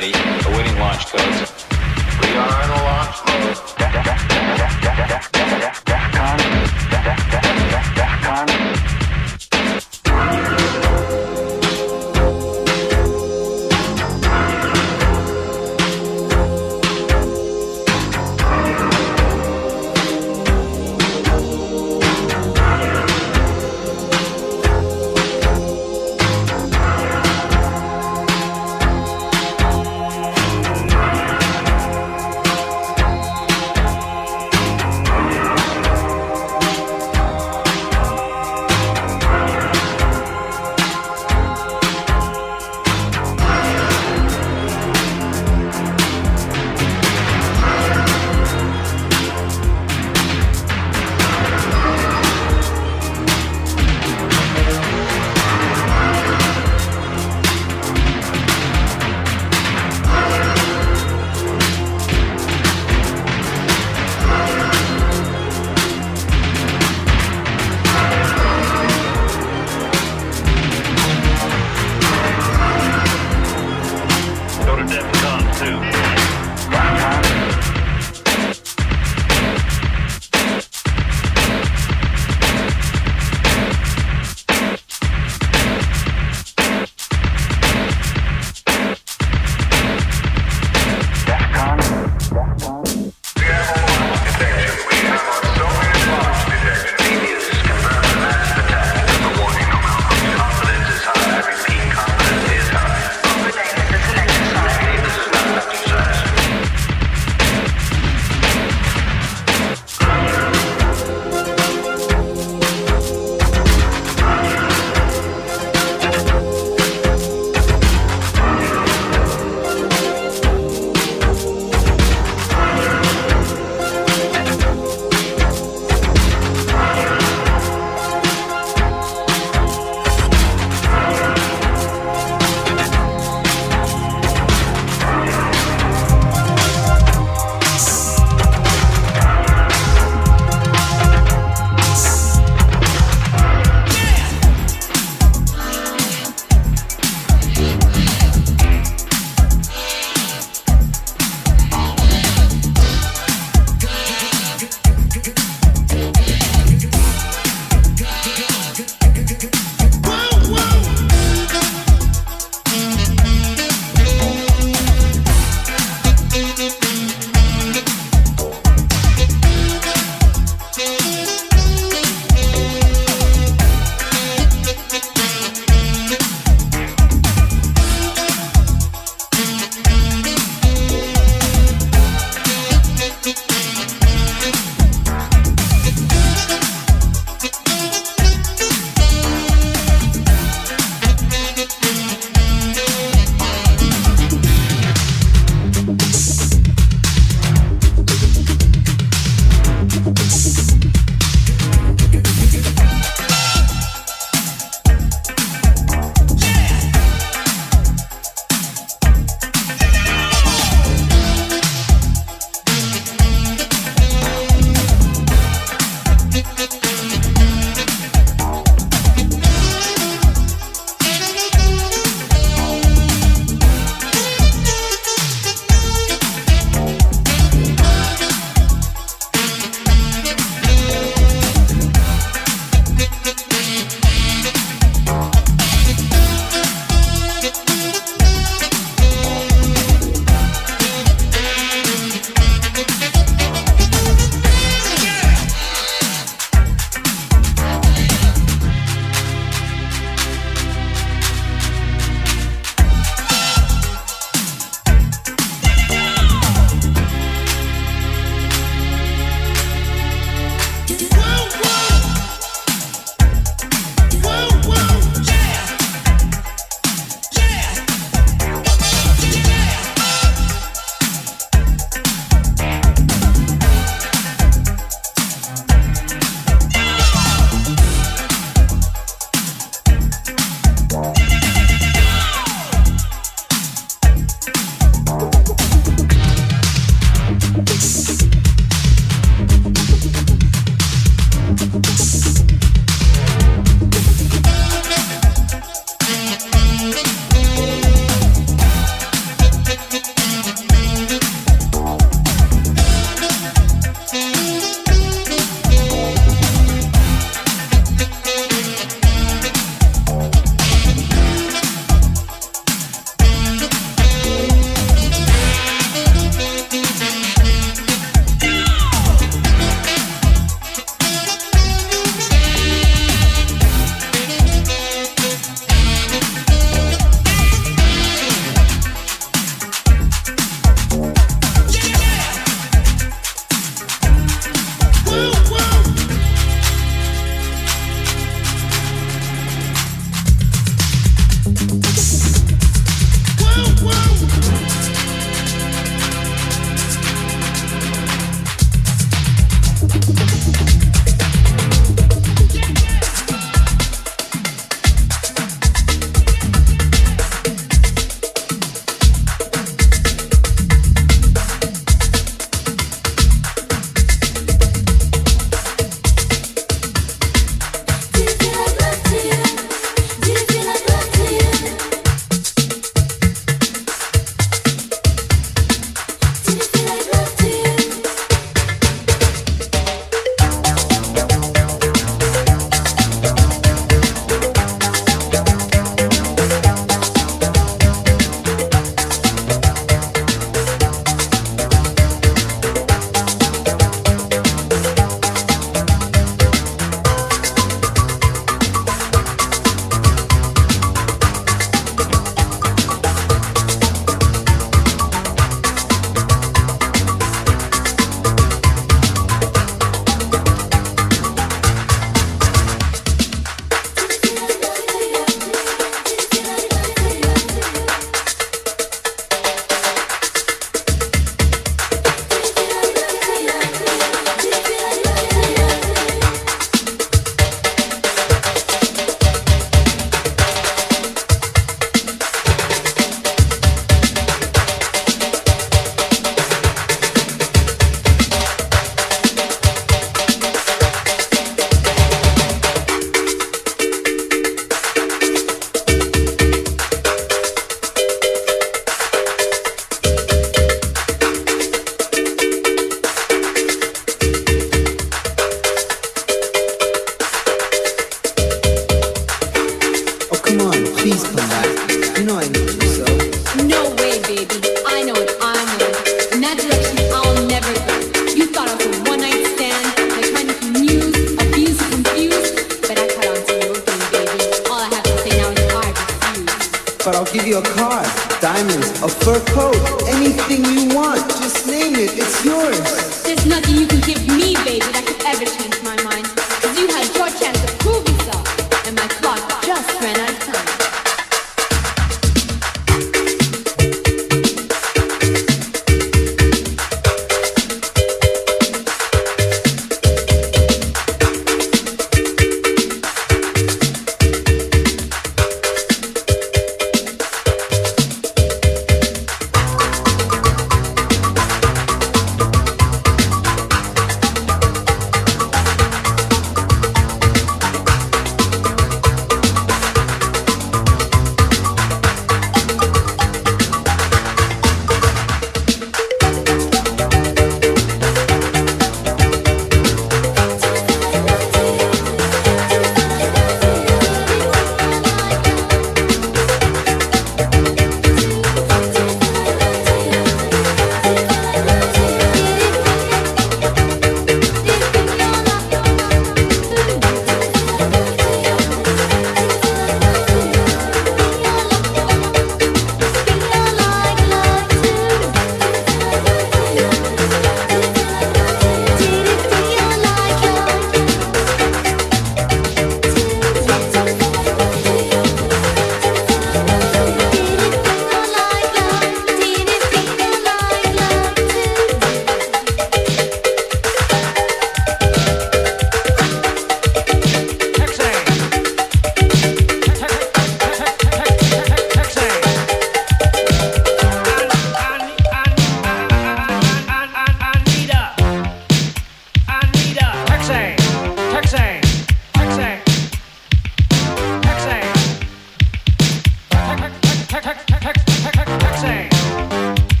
A 0.00 0.50
winning 0.56 0.78
launch 0.78 1.06
codes. 1.06 1.57